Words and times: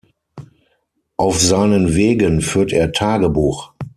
Auf 1.15 1.39
seinen 1.39 1.93
Wegen 1.93 2.41
führt 2.41 2.73
er 2.73 2.91
Tagebuch. 2.91 3.71